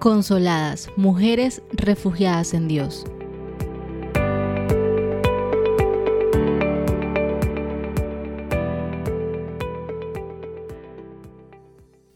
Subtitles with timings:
[0.00, 3.04] Consoladas, mujeres refugiadas en Dios.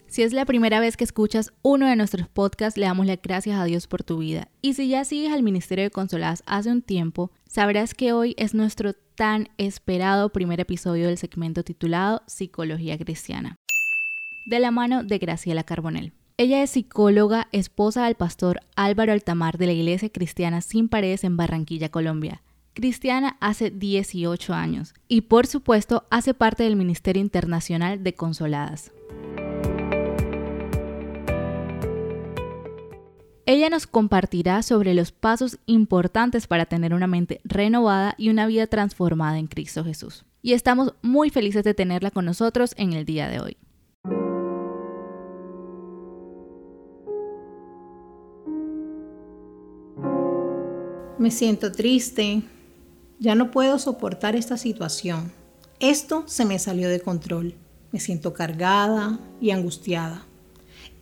[0.07, 3.59] Si es la primera vez que escuchas uno de nuestros podcasts, le damos las gracias
[3.59, 4.47] a Dios por tu vida.
[4.63, 8.55] Y si ya sigues al Ministerio de Consoladas hace un tiempo, sabrás que hoy es
[8.55, 13.59] nuestro tan esperado primer episodio del segmento titulado Psicología Cristiana,
[14.47, 16.13] de la mano de Graciela Carbonell.
[16.37, 21.37] Ella es psicóloga, esposa del pastor Álvaro Altamar de la Iglesia Cristiana Sin Paredes en
[21.37, 22.41] Barranquilla, Colombia.
[22.73, 28.91] Cristiana hace 18 años y por supuesto hace parte del Ministerio Internacional de Consoladas.
[33.45, 38.67] Ella nos compartirá sobre los pasos importantes para tener una mente renovada y una vida
[38.67, 40.25] transformada en Cristo Jesús.
[40.41, 43.57] Y estamos muy felices de tenerla con nosotros en el día de hoy.
[51.17, 52.41] Me siento triste.
[53.19, 55.31] Ya no puedo soportar esta situación.
[55.79, 57.55] Esto se me salió de control.
[57.93, 60.25] Me siento cargada y angustiada.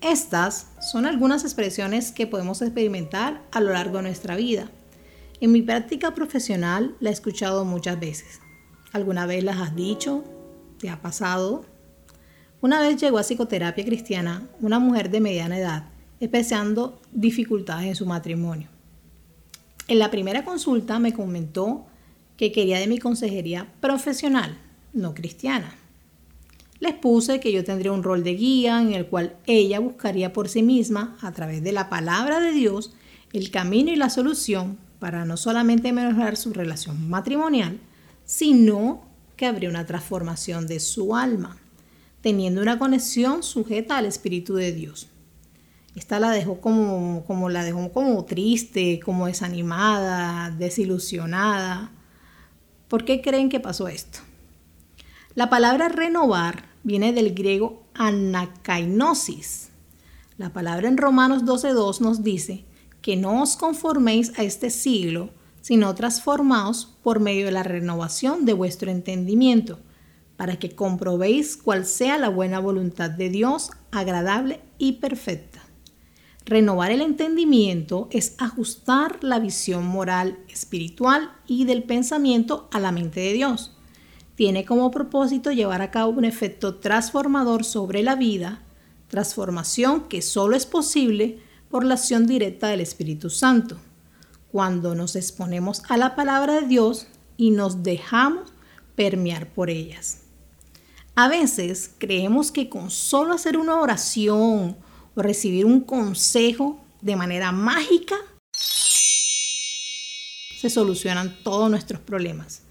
[0.02, 4.70] Estas son algunas expresiones que podemos experimentar a lo largo de nuestra vida.
[5.42, 8.40] En mi práctica profesional la he escuchado muchas veces.
[8.92, 10.24] ¿Alguna vez las has dicho?
[10.78, 11.66] ¿Te ha pasado?
[12.62, 18.06] Una vez llegó a psicoterapia cristiana una mujer de mediana edad, expresando dificultades en su
[18.06, 18.73] matrimonio.
[19.88, 21.86] En la primera consulta me comentó
[22.38, 24.58] que quería de mi consejería profesional,
[24.94, 25.76] no cristiana.
[26.80, 30.50] Les puse que yo tendría un rol de guía en el cual ella buscaría por
[30.50, 32.94] sí misma, a través de la palabra de Dios,
[33.34, 37.80] el camino y la solución para no solamente mejorar su relación matrimonial,
[38.26, 39.04] sino
[39.36, 41.58] que habría una transformación de su alma,
[42.22, 45.10] teniendo una conexión sujeta al Espíritu de Dios.
[45.96, 51.92] Esta la dejó como, como la dejó como triste, como desanimada, desilusionada.
[52.88, 54.20] ¿Por qué creen que pasó esto?
[55.36, 59.70] La palabra renovar viene del griego anakainosis.
[60.38, 62.66] La palabra en Romanos 12.2 nos dice
[63.02, 65.30] que no os conforméis a este siglo,
[65.62, 69.80] sino transformaos por medio de la renovación de vuestro entendimiento,
[70.38, 75.63] para que comprobéis cuál sea la buena voluntad de Dios, agradable y perfecta.
[76.46, 83.22] Renovar el entendimiento es ajustar la visión moral, espiritual y del pensamiento a la mente
[83.22, 83.72] de Dios.
[84.36, 88.62] Tiene como propósito llevar a cabo un efecto transformador sobre la vida,
[89.08, 91.40] transformación que solo es posible
[91.70, 93.78] por la acción directa del Espíritu Santo.
[94.52, 98.52] Cuando nos exponemos a la palabra de Dios y nos dejamos
[98.96, 100.24] permear por ellas.
[101.16, 104.78] A veces creemos que con solo hacer una oración
[105.16, 108.16] o recibir un consejo de manera mágica,
[110.64, 112.62] se solucionan todos nuestros problemas.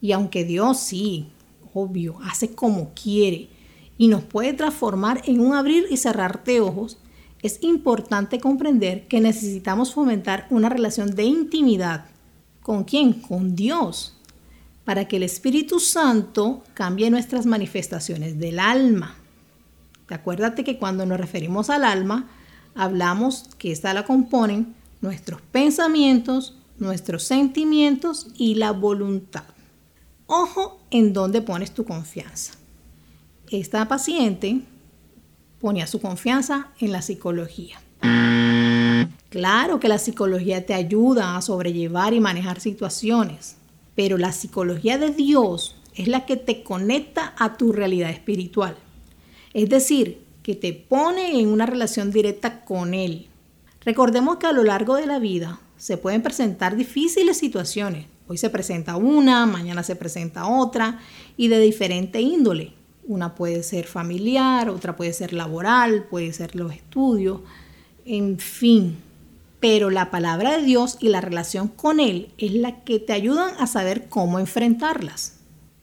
[0.00, 1.28] Y aunque Dios sí,
[1.72, 3.48] obvio, hace como quiere
[3.96, 6.98] y nos puede transformar en un abrir y cerrar de ojos,
[7.40, 12.06] es importante comprender que necesitamos fomentar una relación de intimidad.
[12.62, 13.12] ¿Con quién?
[13.12, 14.18] Con Dios.
[14.84, 19.16] Para que el Espíritu Santo cambie nuestras manifestaciones del alma.
[20.08, 22.28] Acuérdate que cuando nos referimos al alma,
[22.74, 29.44] hablamos que esta la componen nuestros pensamientos, nuestros sentimientos y la voluntad.
[30.26, 32.54] Ojo en dónde pones tu confianza.
[33.50, 34.60] Esta paciente
[35.60, 37.80] ponía su confianza en la psicología.
[39.30, 43.56] Claro que la psicología te ayuda a sobrellevar y manejar situaciones,
[43.94, 48.76] pero la psicología de Dios es la que te conecta a tu realidad espiritual.
[49.54, 53.28] Es decir, que te pone en una relación directa con Él.
[53.84, 58.06] Recordemos que a lo largo de la vida se pueden presentar difíciles situaciones.
[58.26, 60.98] Hoy se presenta una, mañana se presenta otra
[61.36, 62.72] y de diferente índole.
[63.06, 67.40] Una puede ser familiar, otra puede ser laboral, puede ser los estudios,
[68.04, 68.96] en fin.
[69.60, 73.54] Pero la palabra de Dios y la relación con Él es la que te ayudan
[73.58, 75.36] a saber cómo enfrentarlas,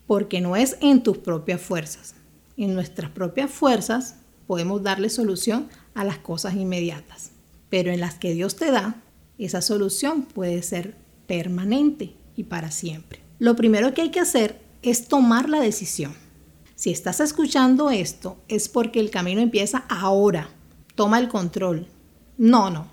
[0.07, 2.16] porque no es en tus propias fuerzas
[2.57, 4.15] en nuestras propias fuerzas
[4.48, 7.31] podemos darle solución a las cosas inmediatas.
[7.69, 9.01] Pero en las que Dios te da,
[9.38, 10.95] esa solución puede ser
[11.27, 13.21] permanente y para siempre.
[13.39, 16.13] Lo primero que hay que hacer es tomar la decisión.
[16.75, 20.50] Si estás escuchando esto es porque el camino empieza ahora.
[20.95, 21.88] Toma el control.
[22.38, 22.88] No, no.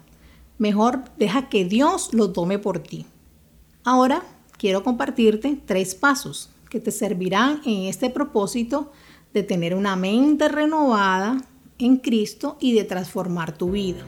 [0.58, 3.06] Mejor deja que Dios lo tome por ti.
[3.84, 4.22] Ahora
[4.58, 8.93] quiero compartirte tres pasos que te servirán en este propósito
[9.34, 11.42] de tener una mente renovada
[11.78, 14.04] en Cristo y de transformar tu vida.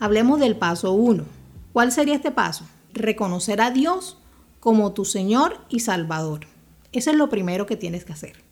[0.00, 1.24] Hablemos del paso 1.
[1.72, 2.64] ¿Cuál sería este paso?
[2.92, 4.18] Reconocer a Dios
[4.60, 6.46] como tu Señor y Salvador.
[6.92, 8.42] Eso es lo primero que tienes que hacer.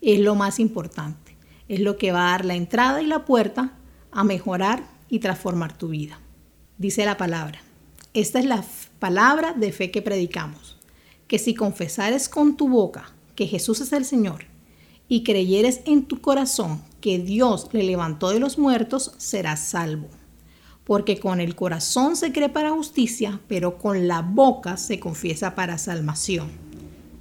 [0.00, 1.36] Es lo más importante.
[1.68, 3.72] Es lo que va a dar la entrada y la puerta
[4.10, 6.18] a mejorar y transformar tu vida.
[6.78, 7.60] Dice la palabra.
[8.14, 8.64] Esta es la
[8.98, 10.75] palabra de fe que predicamos.
[11.28, 14.44] Que si confesares con tu boca que Jesús es el Señor
[15.08, 20.08] y creyeres en tu corazón que Dios le levantó de los muertos, serás salvo.
[20.84, 25.78] Porque con el corazón se cree para justicia, pero con la boca se confiesa para
[25.78, 26.48] salvación.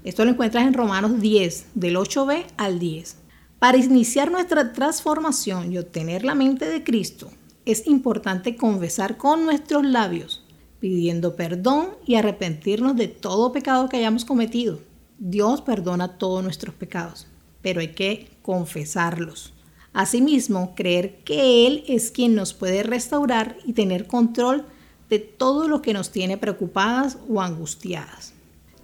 [0.03, 3.17] Esto lo encuentras en Romanos 10, del 8b al 10.
[3.57, 7.31] Para iniciar nuestra transformación y obtener la mente de Cristo,
[7.65, 10.44] es importante confesar con nuestros labios,
[10.85, 14.81] pidiendo perdón y arrepentirnos de todo pecado que hayamos cometido.
[15.17, 17.25] Dios perdona todos nuestros pecados,
[17.63, 19.51] pero hay que confesarlos.
[19.93, 24.67] Asimismo, creer que Él es quien nos puede restaurar y tener control
[25.09, 28.35] de todo lo que nos tiene preocupadas o angustiadas.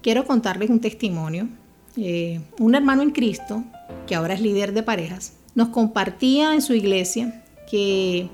[0.02, 1.50] Quiero contarles un testimonio.
[1.98, 3.64] Eh, un hermano en Cristo,
[4.08, 8.28] que ahora es líder de parejas, nos compartía en su iglesia que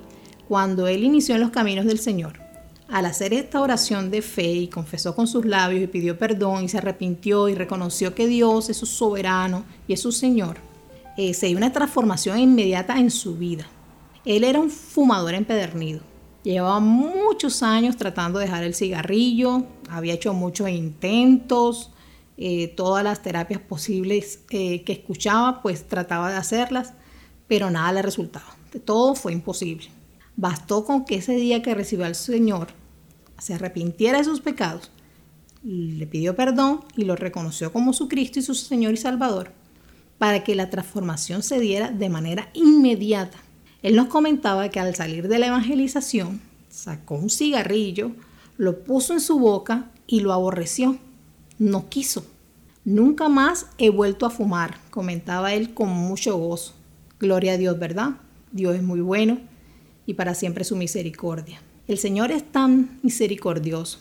[0.48, 2.47] cuando él inició en los caminos del Señor,
[2.90, 6.70] al hacer esta oración de fe y confesó con sus labios y pidió perdón y
[6.70, 10.58] se arrepintió y reconoció que Dios es su soberano y es su Señor,
[11.18, 13.66] eh, se dio una transformación inmediata en su vida.
[14.24, 16.02] Él era un fumador empedernido.
[16.44, 21.92] Llevaba muchos años tratando de dejar el cigarrillo, había hecho muchos intentos,
[22.38, 26.94] eh, todas las terapias posibles eh, que escuchaba, pues trataba de hacerlas,
[27.48, 28.56] pero nada le resultaba.
[28.86, 29.97] Todo fue imposible.
[30.40, 32.68] Bastó con que ese día que recibió al Señor
[33.40, 34.92] se arrepintiera de sus pecados,
[35.64, 39.52] le pidió perdón y lo reconoció como su Cristo y su Señor y Salvador,
[40.20, 43.40] para que la transformación se diera de manera inmediata.
[43.82, 48.12] Él nos comentaba que al salir de la evangelización, sacó un cigarrillo,
[48.58, 51.00] lo puso en su boca y lo aborreció.
[51.58, 52.28] No quiso.
[52.86, 56.76] Nunca más he vuelto a fumar, comentaba él con mucho gozo.
[57.20, 58.18] Gloria a Dios, ¿verdad?
[58.52, 59.40] Dios es muy bueno
[60.08, 61.62] y para siempre su misericordia.
[61.88, 64.00] El Señor es tan misericordioso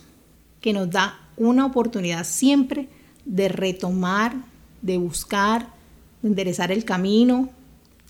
[0.62, 2.88] que nos da una oportunidad siempre
[3.26, 4.34] de retomar,
[4.80, 5.74] de buscar,
[6.22, 7.50] de enderezar el camino.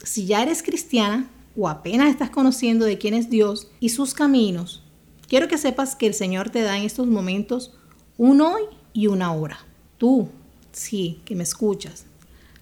[0.02, 4.82] Si ya eres cristiana o apenas estás conociendo de quién es Dios y sus caminos,
[5.26, 7.72] quiero que sepas que el Señor te da en estos momentos
[8.18, 8.62] un hoy
[8.92, 9.58] y una hora.
[9.96, 10.28] Tú,
[10.70, 12.04] sí, que me escuchas,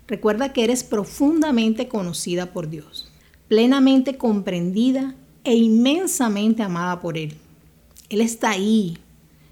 [0.06, 3.10] recuerda que eres profundamente conocida por Dios,
[3.48, 7.36] plenamente comprendida e inmensamente amada por Él.
[8.08, 8.98] Él está ahí,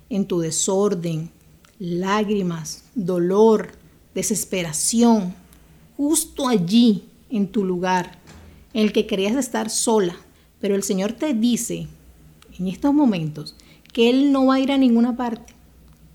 [0.09, 1.31] en tu desorden,
[1.79, 3.73] lágrimas, dolor,
[4.15, 5.35] desesperación,
[5.97, 8.19] justo allí, en tu lugar,
[8.75, 10.17] en el que querías estar sola.
[10.61, 11.89] Pero el Señor te dice
[12.59, 13.57] en estos momentos
[13.93, 15.55] que Él no va a ir a ninguna parte,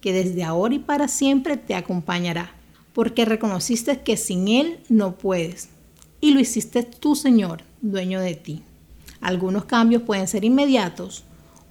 [0.01, 2.51] que desde ahora y para siempre te acompañará,
[2.93, 5.69] porque reconociste que sin Él no puedes,
[6.21, 8.63] y lo hiciste tú, Señor, dueño de ti.
[9.21, 11.23] Algunos cambios pueden ser inmediatos,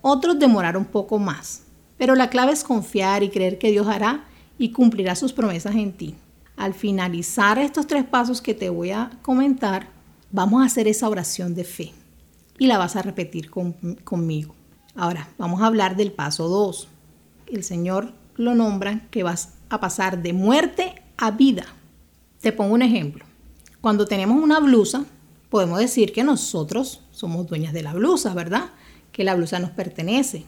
[0.02, 1.62] otros demorar un poco más,
[1.96, 4.24] pero la clave es confiar y creer que Dios hará
[4.58, 6.14] y cumplirá sus promesas en ti.
[6.56, 9.88] Al finalizar estos tres pasos que te voy a comentar,
[10.30, 11.92] vamos a hacer esa oración de fe
[12.58, 14.54] y la vas a repetir conmigo.
[14.94, 16.88] Ahora, vamos a hablar del paso 2.
[17.48, 21.66] El Señor lo nombra que vas a pasar de muerte a vida.
[22.40, 23.24] Te pongo un ejemplo.
[23.80, 25.04] Cuando tenemos una blusa,
[25.50, 28.70] podemos decir que nosotros somos dueñas de la blusa, ¿verdad?
[29.12, 30.44] Que la blusa nos pertenece,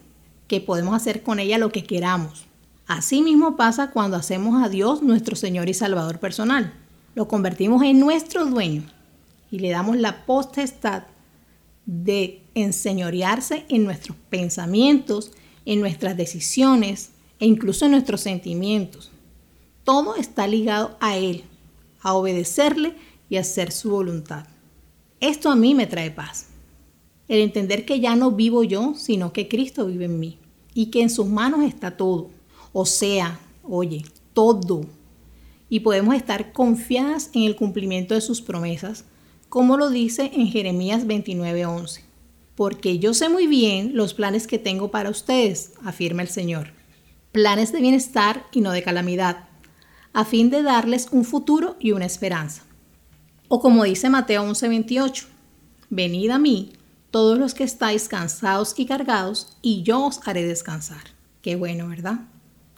[0.46, 2.44] que podemos hacer con ella lo que queramos.
[2.86, 6.72] Así mismo pasa cuando hacemos a Dios nuestro Señor y Salvador personal.
[7.14, 8.84] Lo convertimos en nuestro dueño
[9.50, 11.04] y le damos la potestad
[11.84, 15.32] de enseñorearse en nuestros pensamientos,
[15.64, 19.10] en nuestras decisiones e incluso en nuestros sentimientos.
[19.84, 21.44] Todo está ligado a Él,
[22.02, 22.94] a obedecerle
[23.30, 24.46] y hacer su voluntad.
[25.20, 26.46] Esto a mí me trae paz.
[27.26, 30.38] El entender que ya no vivo yo, sino que Cristo vive en mí
[30.74, 32.30] y que en sus manos está todo.
[32.72, 34.86] O sea, oye, todo.
[35.68, 39.04] Y podemos estar confiadas en el cumplimiento de sus promesas,
[39.48, 42.02] como lo dice en Jeremías 29:11.
[42.54, 46.68] Porque yo sé muy bien los planes que tengo para ustedes, afirma el Señor.
[47.32, 49.48] Planes de bienestar y no de calamidad,
[50.12, 52.67] a fin de darles un futuro y una esperanza.
[53.48, 55.24] O como dice Mateo 11:28,
[55.88, 56.72] venid a mí
[57.10, 61.00] todos los que estáis cansados y cargados, y yo os haré descansar.
[61.40, 62.20] Qué bueno, ¿verdad?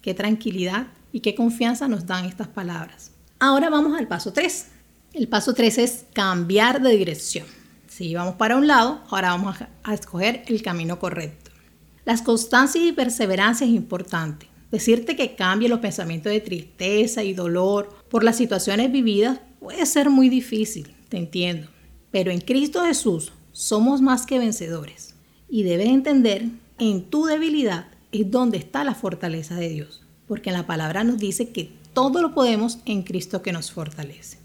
[0.00, 3.10] Qué tranquilidad y qué confianza nos dan estas palabras.
[3.40, 4.68] Ahora vamos al paso 3.
[5.14, 7.46] El paso 3 es cambiar de dirección.
[7.88, 11.50] Si vamos para un lado, ahora vamos a escoger el camino correcto.
[12.04, 14.46] Las constancias y perseverancia es importante.
[14.70, 20.10] Decirte que cambie los pensamientos de tristeza y dolor por las situaciones vividas puede ser
[20.10, 21.68] muy difícil, te entiendo.
[22.10, 25.14] Pero en Cristo Jesús somos más que vencedores.
[25.48, 26.48] Y debes entender,
[26.78, 30.02] en tu debilidad es donde está la fortaleza de Dios.
[30.26, 34.38] Porque en la palabra nos dice que todo lo podemos en Cristo que nos fortalece.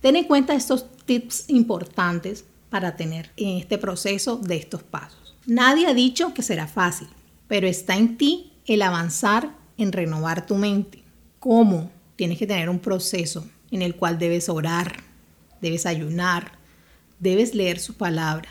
[0.00, 5.36] Ten en cuenta estos tips importantes para tener en este proceso de estos pasos.
[5.46, 7.08] Nadie ha dicho que será fácil,
[7.48, 11.02] pero está en ti el avanzar en renovar tu mente.
[11.38, 11.90] ¿Cómo?
[12.16, 15.02] Tienes que tener un proceso en el cual debes orar,
[15.60, 16.52] debes ayunar,
[17.18, 18.48] debes leer su palabra.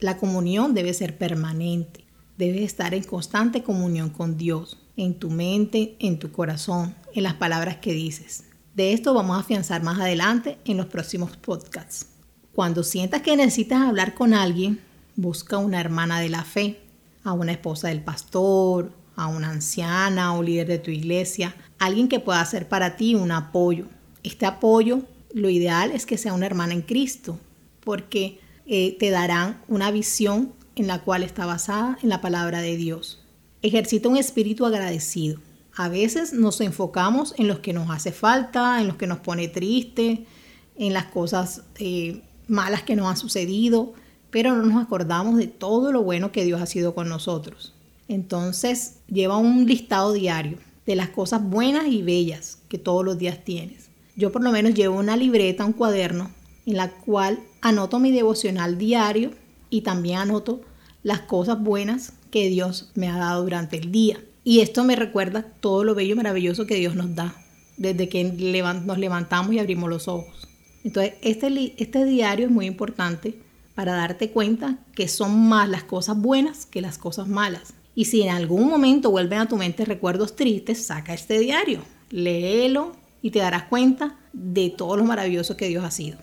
[0.00, 2.04] La comunión debe ser permanente.
[2.36, 7.34] Debes estar en constante comunión con Dios, en tu mente, en tu corazón, en las
[7.34, 8.44] palabras que dices.
[8.74, 12.08] De esto vamos a afianzar más adelante en los próximos podcasts.
[12.52, 14.80] Cuando sientas que necesitas hablar con alguien,
[15.14, 16.82] busca una hermana de la fe,
[17.24, 22.20] a una esposa del pastor, a una anciana o líder de tu iglesia, alguien que
[22.20, 23.86] pueda ser para ti un apoyo.
[24.26, 25.02] Este apoyo,
[25.32, 27.38] lo ideal es que sea una hermana en Cristo,
[27.84, 32.76] porque eh, te darán una visión en la cual está basada en la palabra de
[32.76, 33.22] Dios.
[33.62, 35.38] Ejercita un espíritu agradecido.
[35.76, 39.46] A veces nos enfocamos en lo que nos hace falta, en lo que nos pone
[39.46, 40.26] triste,
[40.74, 43.94] en las cosas eh, malas que nos han sucedido,
[44.32, 47.74] pero no nos acordamos de todo lo bueno que Dios ha sido con nosotros.
[48.08, 53.44] Entonces, lleva un listado diario de las cosas buenas y bellas que todos los días
[53.44, 53.85] tienes.
[54.16, 56.30] Yo por lo menos llevo una libreta, un cuaderno,
[56.64, 59.30] en la cual anoto mi devocional diario
[59.68, 60.62] y también anoto
[61.02, 64.18] las cosas buenas que Dios me ha dado durante el día.
[64.42, 67.34] Y esto me recuerda todo lo bello y maravilloso que Dios nos da
[67.76, 70.48] desde que nos levantamos y abrimos los ojos.
[70.82, 73.38] Entonces, este, este diario es muy importante
[73.74, 77.74] para darte cuenta que son más las cosas buenas que las cosas malas.
[77.94, 81.80] Y si en algún momento vuelven a tu mente recuerdos tristes, saca este diario,
[82.10, 82.92] léelo
[83.26, 86.16] y te darás cuenta de todo lo maravilloso que Dios ha sido.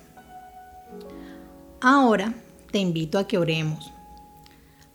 [1.81, 2.33] Ahora
[2.71, 3.91] te invito a que oremos.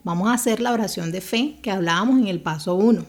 [0.04, 3.04] Vamos a hacer la oración de fe que hablábamos en el paso 1.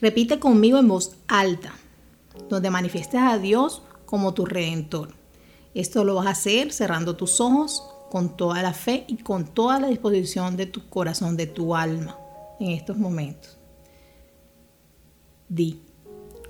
[0.00, 1.72] Repite conmigo en voz alta,
[2.48, 5.14] donde manifiestes a Dios como tu redentor.
[5.72, 9.78] Esto lo vas a hacer cerrando tus ojos con toda la fe y con toda
[9.78, 12.18] la disposición de tu corazón, de tu alma
[12.58, 13.58] en estos momentos.
[15.48, 15.80] Di,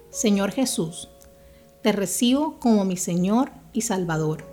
[0.08, 1.09] Señor Jesús,
[1.82, 4.44] te recibo como mi Señor y Salvador.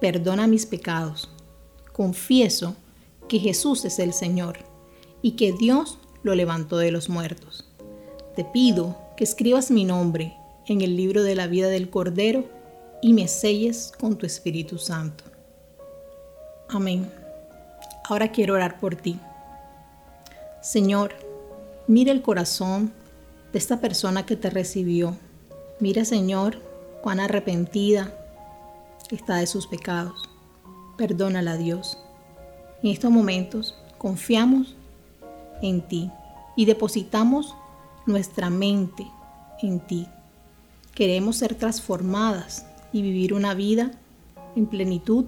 [0.00, 1.30] Perdona mis pecados.
[1.92, 2.74] Confieso
[3.28, 4.58] que Jesús es el Señor
[5.20, 7.68] y que Dios lo levantó de los muertos.
[8.34, 10.34] Te pido que escribas mi nombre
[10.66, 12.44] en el libro de la vida del Cordero
[13.02, 15.24] y me selles con tu Espíritu Santo.
[16.68, 17.10] Amén.
[18.04, 19.18] Ahora quiero orar por ti.
[20.62, 21.14] Señor,
[21.86, 22.92] mira el corazón
[23.52, 25.16] de esta persona que te recibió.
[25.82, 26.62] Mira, Señor,
[27.02, 28.16] cuán arrepentida
[29.10, 30.30] está de sus pecados.
[30.96, 31.98] Perdónala, Dios.
[32.84, 34.76] En estos momentos confiamos
[35.60, 36.08] en ti
[36.54, 37.56] y depositamos
[38.06, 39.04] nuestra mente
[39.60, 40.06] en ti.
[40.94, 43.90] Queremos ser transformadas y vivir una vida
[44.54, 45.24] en plenitud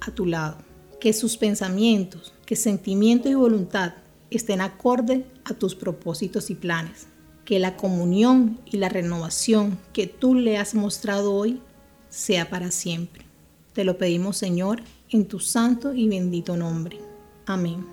[0.00, 0.56] a tu lado.
[1.00, 3.92] Que sus pensamientos, que sentimiento y voluntad
[4.30, 7.08] estén acorde a tus propósitos y planes.
[7.48, 11.62] Que la comunión y la renovación que tú le has mostrado hoy
[12.10, 13.24] sea para siempre.
[13.72, 16.98] Te lo pedimos, Señor, en tu santo y bendito nombre.
[17.46, 17.86] Amén.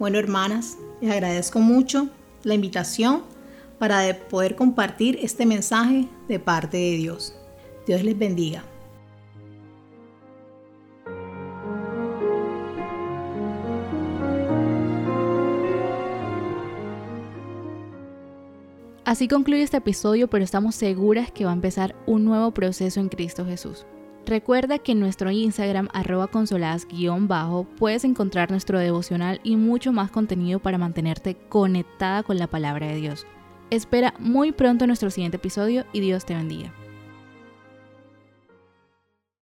[0.00, 2.08] Bueno, hermanas, les agradezco mucho
[2.42, 3.22] la invitación
[3.78, 7.32] para poder compartir este mensaje de parte de Dios.
[7.86, 8.64] Dios les bendiga.
[19.06, 23.08] Así concluye este episodio, pero estamos seguras que va a empezar un nuevo proceso en
[23.08, 23.86] Cristo Jesús.
[24.26, 30.58] Recuerda que en nuestro Instagram arroba consoladas-bajo puedes encontrar nuestro devocional y mucho más contenido
[30.58, 33.26] para mantenerte conectada con la palabra de Dios.
[33.70, 36.74] Espera muy pronto nuestro siguiente episodio y Dios te bendiga.